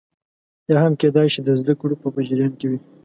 [0.69, 2.79] یا هم کېدای شي د زده کړو په جریان کې وي